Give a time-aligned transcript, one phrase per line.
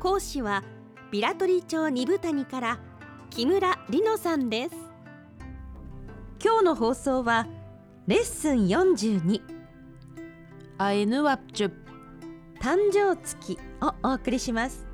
[0.00, 0.64] 講師は
[1.10, 2.80] ビラトリ町二部谷から
[3.28, 4.74] 木村里乃さんです。
[6.42, 7.46] 今日の放送は
[8.06, 9.42] レッスン42
[10.78, 11.72] Ainu Wapchup
[12.62, 14.86] 誕生月をお送りします。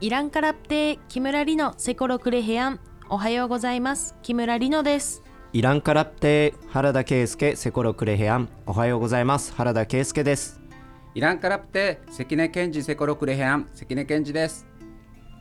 [0.00, 2.80] イランカラプテ木村里乃セコロクレヘアン。
[3.08, 4.14] おはようございます。
[4.22, 5.22] 木村里乃です
[5.54, 8.48] イランカラプテ原田圭介セコロクレヘアン。
[8.66, 9.54] おはようございます。
[9.54, 10.60] 原田圭介です。
[11.14, 14.66] イランカラプテ関根健二セコロクレヘアン関根健二です。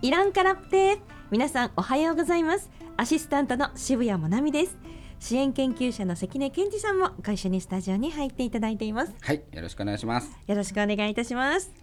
[0.03, 1.00] イランカラプテ
[1.31, 2.69] 皆さんおはようございます。
[2.95, 4.78] アシスタントの渋谷もなみです。
[5.17, 9.16] 支援研究者の関根健二さんもご一緒にスタジオに入っていただいています。
[9.19, 10.30] はいよろしくお願いします。
[10.45, 11.73] よろしくお願いいたします。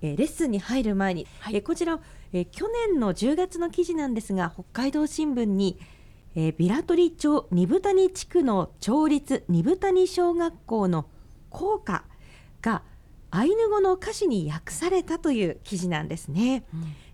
[0.00, 2.00] えーレッスンに入る前に、えーこちら、
[2.32, 5.78] えー去年の10月の記事なんですが北海道新聞に、
[6.34, 11.06] えービラトリ町二豚谷地区の町立二豚谷小学校の
[11.50, 12.04] 校歌
[12.62, 12.82] が
[13.34, 16.64] アイヌ語の歌詞に訳されたという記事なんですね、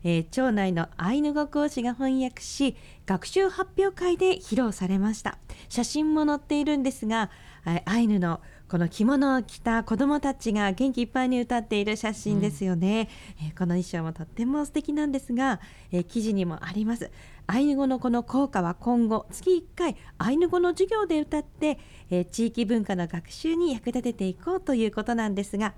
[0.02, 5.38] えー町内のアイヌ語講師が翻訳し学習発表会で披露されました。
[5.68, 7.30] 写真も載っているんですが
[7.64, 13.08] あアイヌのこの着物を着た子どもたちが元気いっぱいに歌っている写真ですよね、
[13.40, 15.60] えーこの衣装もとっても素敵なんですが、
[15.92, 17.12] えー記事にもあります。
[17.46, 21.78] アイヌ語のこの効果は今後月1回アイヌ語の授業で歌って、
[22.10, 25.74] えー地域文化の学習に役立てていこうということなんですが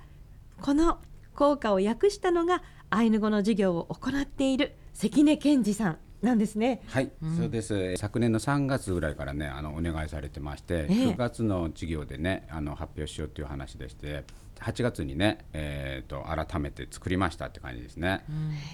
[0.61, 0.99] この
[1.35, 6.83] 効果を訳したのがアイヌ語の授業を行っている関根健二さんなんですね。
[6.89, 7.97] はい、そうです。
[7.97, 10.93] 昨年の3月ぐらいからねあのお願いされてまして、ええ。
[11.13, 14.25] 9月の授業でねあの発表しようっていう話でして
[14.61, 18.25] 8月にね、えー、と改めて作りましたって感じですね、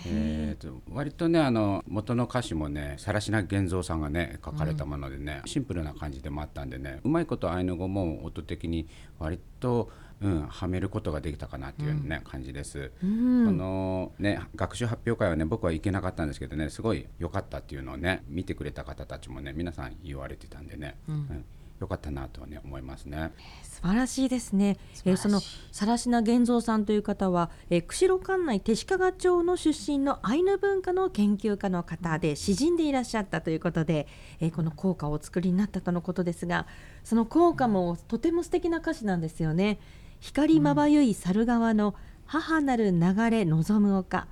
[0.06, 8.88] えー、と割とねあの元の歌詞もね更科源三さんがね書かれたものでね、シンプルな感じでもあったんでねうまいことアイヌ語も音的に
[9.20, 9.90] 割と
[10.22, 12.90] うん、はめることができたかなっていうね、感じです。
[13.00, 21.44] このね学習発表会はね僕は行けなかったんですけどねすごい良かったっていうのをね見てくれた方たちもね皆さん言われてたんでね、うん
[21.80, 23.32] 良かったなとはね思いますね。
[23.62, 24.78] 素晴らしいですね。
[25.04, 25.40] えーその
[25.72, 34.06] 更科源三さんという方は、えー釧路管内手鹿町の出身のアイヌ文化の研究家の方で詩人でいらっしゃったということで、
[34.40, 36.66] えーこの校歌をお作りになったとのことですが、
[37.04, 39.78] その校歌もとても素敵な歌詞なんですよね。
[40.20, 41.94] 光まばゆい猿川の
[42.24, 44.26] 母なる流れ望む丘、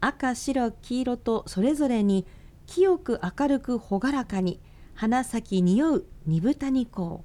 [0.00, 2.26] 赤白黄色とそれぞれに
[2.66, 4.60] 清く明るく朗らかに
[4.94, 7.24] 花咲匂う二部谷港。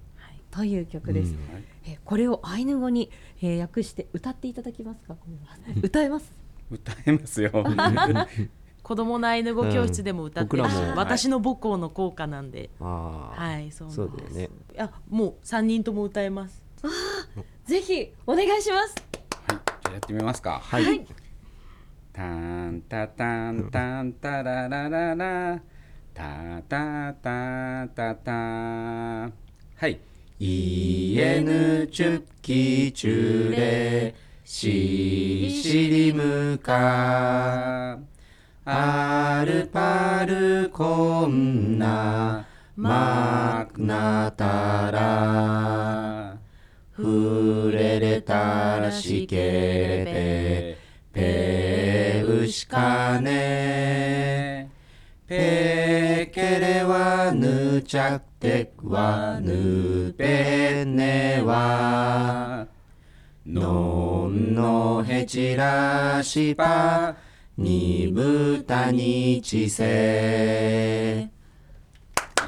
[0.50, 1.35] という曲です。
[1.85, 3.09] えーこれをアイヌ語に、
[3.41, 5.16] えー訳して歌っていただけますか？
[5.81, 6.31] 歌えます？
[6.72, 7.51] 歌えますよ。
[8.84, 10.63] 子供のアイヌ語教室でも歌ってうん
[10.95, 12.69] 私の母校の校歌なんで。
[12.79, 14.34] ああ、はいそうなんです。
[14.35, 14.50] ね。
[14.74, 16.63] いやもう三人とも歌えます
[17.67, 18.95] ぜひお願いします。
[19.45, 20.61] はい、じゃあやってみますか。
[20.63, 21.05] はい、
[22.13, 25.61] タンタタンタンタララララ。
[26.13, 28.31] タタタタタ。
[28.31, 29.31] は
[29.81, 30.00] い。
[30.39, 34.16] イエヌチュッキチュレ。
[34.45, 38.00] シシリムカ。
[38.63, 42.45] アルパルコンナ。
[42.77, 46.06] マクナタラ
[46.97, 50.77] ふれれたらしけれ
[51.13, 54.71] べ、ぺうしかね。
[55.27, 62.67] ぺけれはぬちゃってはぬべねは。
[63.45, 67.15] のんのへちらしば、
[67.59, 71.29] にぶたにちせ。
[72.41, 72.43] お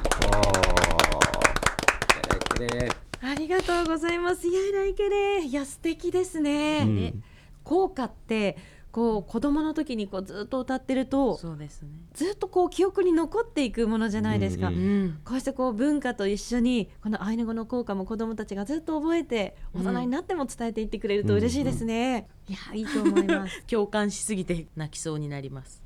[2.64, 2.99] ー。
[3.40, 4.46] りがとうございます。
[4.46, 6.84] いやいらいけれ、いや素敵ですね。
[6.84, 7.14] うんえ
[7.62, 8.56] 校歌って
[8.90, 14.68] こう子供の時にこうずっと歌ってるとそうですねずっとこう記憶に残っていくものじゃないですか。
[14.68, 22.28] うんうんこうしてこう文化と一緒にこのアイヌ語の効果も子どもたちがずっと覚えて大人になっても伝えていってくれると嬉しいですね。
[22.48, 23.62] いやいいと思います。
[23.70, 25.82] 共感しすぎて泣きそうになります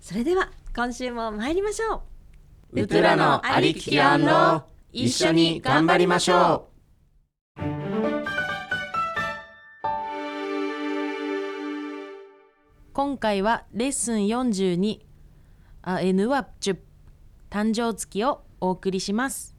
[0.00, 2.02] それでは今週も参りましょ
[2.72, 2.80] う。
[2.82, 6.68] ウトゥラのありききあんろ一緒に頑張りましょ
[12.94, 15.00] 今回はレッスン42
[15.82, 16.78] あ N は10
[17.50, 19.54] 誕生月をお送りします。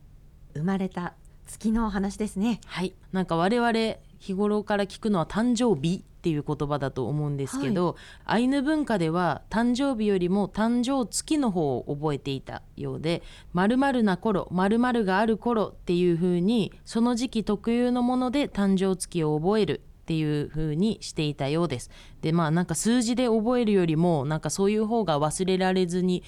[0.54, 1.14] 生まれた
[1.46, 2.60] 月のお話ですね。
[2.66, 2.96] はい。
[3.12, 3.72] なんか我々
[4.19, 7.95] 日頃から聞くのは誕生日っていう言葉だと思うんですけど、
[8.25, 13.24] アイヌ文化では誕生日よりも誕生月の方を覚えていたようで
[13.54, 21.89] 〇〇な頃〇〇がある頃っていう風にその時期特有のもので誕生月を覚えるっていう風にしていたようです。
[22.22, 26.24] でまあなんか数字で覚えるよりもなんかそういう方が忘れられずに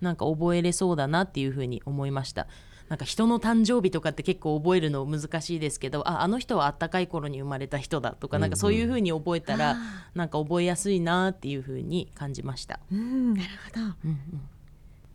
[0.00, 2.46] なんか覚えれそうだなっていう風に思いました。
[2.88, 9.76] なんか人の誕生日とかって結構覚えるの難しいですけどああの人はあったかい頃に生まれた人だとかなんかそういう風に覚えたら
[10.14, 12.80] なんか覚えやすいなっていう風に感じました。
[12.92, 14.08] うんなるほど。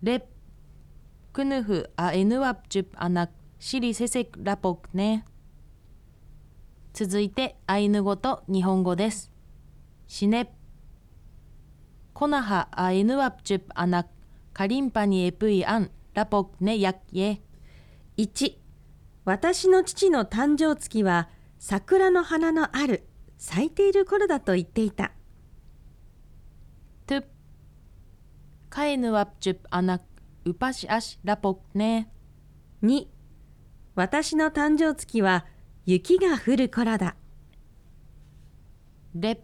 [0.02, 0.26] レ。
[1.34, 3.28] クヌフアエヌワプチュプアナ、
[3.58, 5.26] シリセセクラポクネ
[6.94, 9.30] 続いてアイヌ語と日本語です
[10.06, 10.50] シネ
[12.14, 14.06] コナハアエヌワプチュプアナ
[14.54, 17.42] カリンパニエプイアンラポクネヤッエ
[18.16, 18.56] 1
[19.26, 21.28] 私の父の誕生月は
[21.66, 23.08] 桜の花のある
[23.38, 25.12] 咲いている頃だと言っていた。
[27.06, 27.24] トゥ
[28.68, 30.02] カエヌワプチュプアナ
[30.44, 32.10] ウパシアシラポクネ
[32.82, 33.06] 2
[33.94, 35.46] 私の誕生月は
[35.86, 37.16] 雪が降る頃だ。
[39.14, 39.42] レ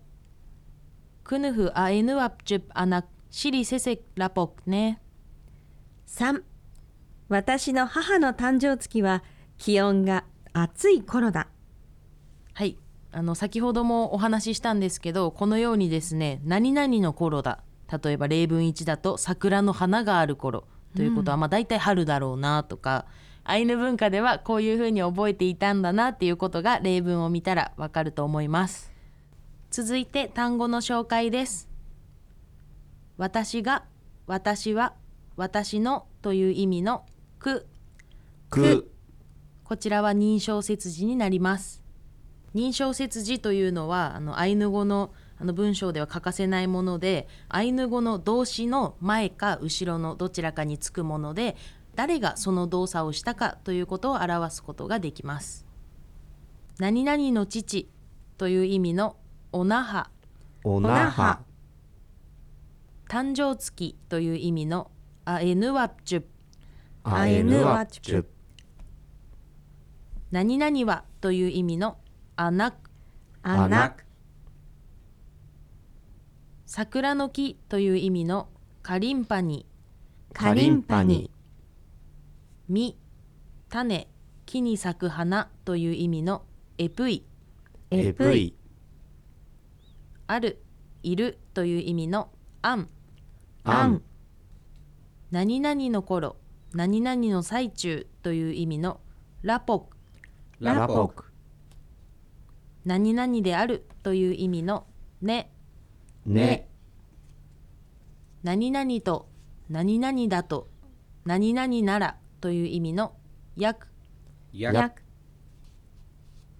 [1.24, 5.00] クヌフアエヌワプチュプアナシリセセラポクネ
[6.06, 6.42] 3
[7.30, 9.24] 私の母の誕生月は
[9.56, 11.48] 気温が暑い頃だ
[12.60, 12.76] はい。
[13.10, 17.60] あの先ほどもお話ししたんですけどこのようにですね何々の頃だ。
[17.90, 20.64] 例えば例文1だと桜の花がある頃。
[20.94, 23.06] ということは、まあ大体春だろうなとか
[23.44, 28.92] アイヌ文化ではこういうふうに覚えていたんだなっていうことが例文を見たらわかると思います。
[29.70, 31.66] 続いて単語の紹介です。
[33.16, 33.84] 私が
[34.26, 34.92] 私は
[35.36, 37.06] 私のという意味の
[37.38, 37.66] く。
[38.50, 38.92] く。
[39.64, 41.79] こちらは認証切字になります
[42.54, 51.56] 認証切字というのはあのアイヌ語のあの文章では欠かせないものでアイヌ語の動詞の前か後ろのどちらかにつくもので
[51.94, 55.66] 誰がその動作をしたかということを表すことができます。
[56.78, 57.88] 何々の父
[58.36, 59.16] という意味の
[59.52, 60.10] おなは。
[60.64, 61.40] おなは。
[63.08, 64.90] 誕生月という意味の
[65.24, 66.26] あえぬわっちゅ
[67.02, 68.26] あえぬわちゅ
[70.30, 71.98] 何々はという意味の
[72.40, 72.74] あな
[73.42, 73.94] あな
[76.64, 78.48] 桜の木という意味の
[78.82, 79.66] カリンパニ。
[80.32, 81.30] かりんぱに
[82.66, 82.96] 実
[83.68, 84.08] 種。
[84.46, 86.46] 木に咲く花という意味の
[86.78, 87.26] エプイ。
[87.90, 88.54] えぷい
[90.26, 90.62] ある
[91.02, 92.30] いるという意味の
[92.62, 92.88] アン。
[93.64, 94.02] あん
[95.30, 96.36] 何々の頃
[96.72, 98.98] 何々の最中という意味の
[99.42, 99.96] ラポク。
[100.60, 101.29] ラポク
[102.84, 104.86] 何々であるという意味の
[105.22, 105.50] ね。
[106.26, 106.68] ね。
[108.42, 109.28] 何々と
[109.68, 110.68] 何々だと
[111.24, 113.14] 何々ならという意味の
[113.56, 113.88] やく
[114.52, 114.92] やや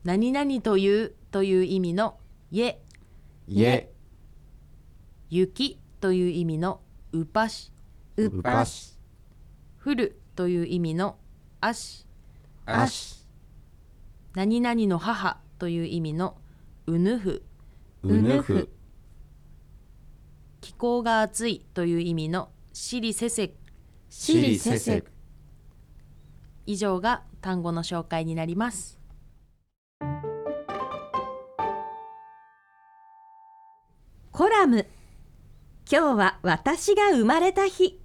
[0.05, 2.19] 何々というという意味の
[2.51, 2.79] ye
[3.49, 3.91] え
[5.31, 6.81] 雪という意味の
[7.13, 7.73] うぱし。
[8.17, 8.99] うぱし。
[9.85, 11.17] 降るという意味の
[11.61, 12.07] あし。
[12.67, 13.27] あし。
[14.35, 16.39] 何々の母という意味の
[16.87, 17.43] うぬふ。
[18.03, 18.71] うぬふ。
[20.63, 23.55] 気候が暑いという意味のしりせせ
[24.09, 25.05] しりせせ
[26.65, 28.99] 以上が単語の紹介になります。
[34.33, 34.87] コラム。
[35.91, 38.00] 今日は私が生まれた日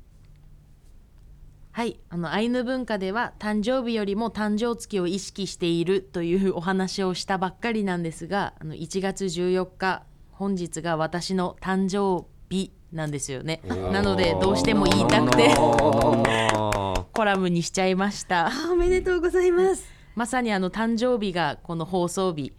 [1.76, 13.60] はいあのアイヌ文化では誕生日よりも誕生月を意識しているというお話をしたばっかりなんですがあの1月14日本日が私の誕生日なんですよね。
[13.92, 18.48] なのでどうしても言いたくてコラムにしちゃいました。
[18.48, 19.86] あおめでとうございます。
[20.16, 22.54] まさにあの誕生日がこの放送日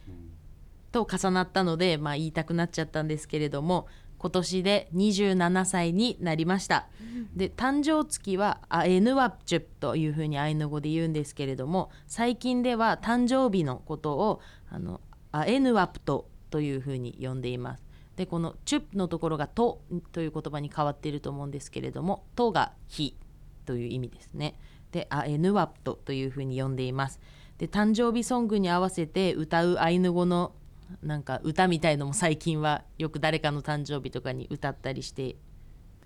[0.92, 3.86] と重なったので、まあ、言いたくなっちゃったんですけれども
[4.26, 6.88] 今年で27歳になりました。
[7.36, 17.84] で誕生月はアエヌワプチュプというふうにアイヌ語で言うんですけれども最近では誕生日のことをあのアエヌワプトというふうに呼んでいます。
[18.16, 19.80] でこのチュップのところが「と」
[20.10, 23.16] という言葉に変わっていると思うんですけれども「と」が「日」
[23.64, 24.58] という意味ですね。
[24.90, 27.20] でアエヌワプトというふうに呼んでいます。
[27.58, 30.52] で誕生日ソングに合わせて歌うアイヌ語の
[31.02, 35.36] なんか歌みたいのも最近はよく誰かの誕生日とかに歌ったりして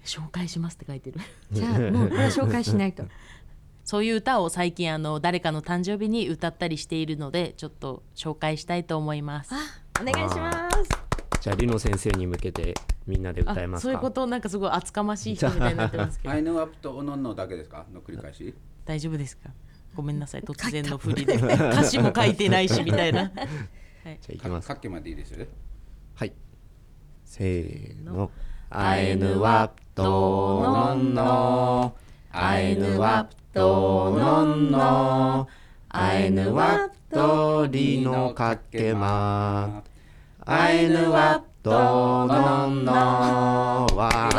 [0.04, 1.20] 紹介しますって書いてる。
[1.52, 3.04] じゃあもうこれは紹介しないと。
[3.84, 9.52] そういう歌を最近あの誰かの誕生日に歌ったりしているのでちょっと紹介したいと思います。
[10.00, 10.88] お願いします。
[11.40, 12.74] じゃあリノ先生に向けて
[13.06, 13.82] みんなで歌えあますか？
[13.82, 16.32] そういうことなんかすごい厚かましい人みたいになってますけど。
[16.34, 17.84] アイヌワップとオノンノだけですか？
[17.92, 18.54] の繰り返し。
[18.84, 19.50] 大丈夫ですか？
[19.96, 20.42] ごめんなさい。
[20.42, 21.34] 突然の振りで。
[21.34, 23.32] 歌詞も書いてないしみたいな
[24.04, 24.68] じゃあいきます。
[24.68, 25.46] かっけまでいいですよ
[26.14, 26.32] はい。
[27.24, 28.30] せーの。
[28.70, 31.94] アイヌワプトノンノ
[32.30, 35.48] アイヌワプトノンノ
[35.88, 39.82] アイヌワプトリノかけま。
[40.46, 44.34] アイヌワプトノンノわー。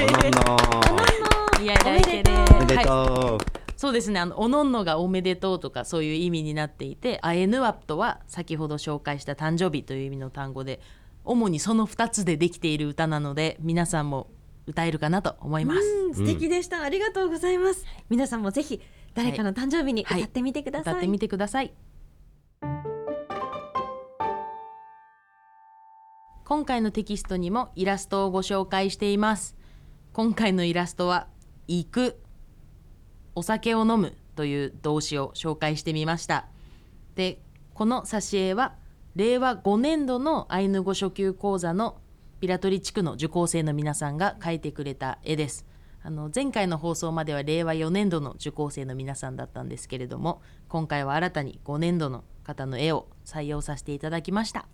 [0.00, 2.84] ノンノいやいけれおめではい。
[2.84, 4.18] とうそうですね。
[4.18, 10.80] あのおのんのがおめでとうとかそういう意味になっていてアエヌワプトは先ほど紹介した誕生日という意味の単語で
[11.24, 14.32] 主にその2つでできている歌なので皆さんも
[14.66, 15.80] 歌えるかなと思います。
[15.80, 17.84] うん素敵でした、ありがとうございます。
[18.10, 18.80] 皆さんもぜひ
[19.14, 21.72] 誰かの誕生日に歌ってみてください、歌ってみてください。
[26.44, 29.56] 今回のテキストにもイラストをご紹介しています。
[30.12, 31.28] 今回のイラストは
[31.68, 32.20] 「行く」
[33.38, 36.46] 「お酒を飲む」という動詞を紹介してみました。
[37.14, 37.40] で
[37.74, 38.74] この挿絵は
[39.14, 41.98] 令和5年度のアイヌ語初級講座の
[42.40, 45.66] ピラトリ地区の受講生の皆さんが描いてくれた絵です。
[46.02, 54.68] あの前回の放送までは令和4年度の受講生の皆さんだったんですけれども今回は新たに5年度の方の絵を採用させていただきました。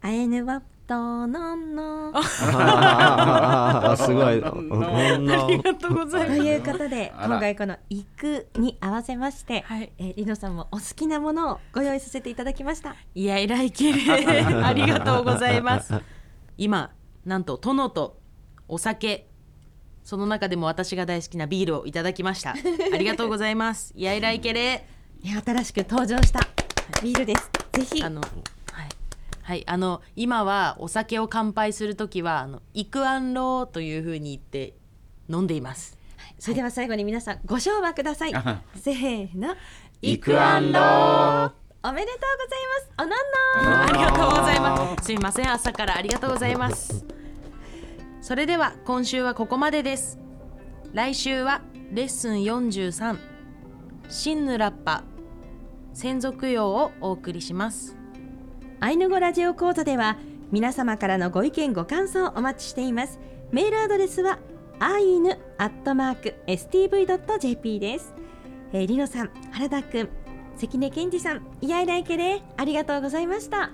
[0.00, 4.24] アエヌワプトノンノあーすごい。
[4.24, 6.38] ありがとうございます。
[6.38, 9.92] ということで今回この「行く」に合わせまして、はい。
[9.98, 12.96] えーリノさんもお好きなものをご用意させていただきました。
[13.14, 14.00] いやいらいけれ
[14.64, 15.92] ありがとうございます。
[16.56, 16.92] 今
[17.26, 18.18] なんと殿と
[18.66, 19.28] お酒
[20.04, 22.52] その中でも私が大好きなビールをいただきました。
[22.52, 23.92] ありがとうございます。
[23.94, 24.88] いやいらいけれ
[25.22, 26.40] 新しく登場した
[27.02, 27.50] ビールです。
[27.74, 28.02] ぜひ。
[28.02, 28.22] あの
[29.48, 34.74] はい、はい、あの今はお酒を乾杯するときはあのイクアンローというふうに言って
[35.30, 35.96] 飲んでいます。
[36.38, 38.32] それでは最後に皆さんご唱和ください。
[38.76, 39.56] せーの。
[40.02, 41.52] イクアンロー
[41.82, 42.92] おめでとうございます。
[42.98, 45.04] おのんのありがとうございます。
[45.06, 47.06] すいません朝からありがとうございます。
[48.20, 50.18] それでは今週はここまでです。
[50.92, 53.18] 来週はレッスン43
[54.10, 55.04] シンヌラッパ。
[55.94, 57.97] 専属用をお送りします
[58.80, 60.18] アイヌ語ラジオ講座では
[60.52, 63.18] 皆様からのご意見ご感想をお待ちしています。
[63.50, 64.38] メールアドレスは
[64.78, 68.14] アイヌアットマーク stv.jp です、
[68.72, 70.08] えー、リノさん原田くん
[70.56, 73.72] 関根健二さんイヤイライケレありがとうございました。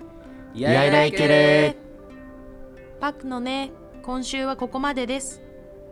[0.55, 1.77] イやいらいけれ
[3.01, 5.43] パクのね今週はここまでです。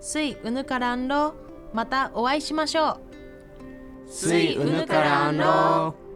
[0.00, 1.34] スイウヌカランロ
[1.74, 2.98] またお会いしましょ
[4.06, 4.10] う。
[4.10, 6.11] スイウヌカランロー